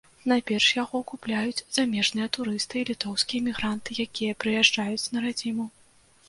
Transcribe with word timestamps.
Найперш 0.29 0.65
яго 0.83 1.01
купляюць 1.11 1.65
замежныя 1.77 2.31
турысты 2.37 2.75
і 2.81 2.87
літоўскія 2.91 3.43
эмігранты, 3.47 3.99
якія 4.07 4.39
прыязджаюць 4.45 5.11
на 5.15 5.19
радзіму. 5.29 5.69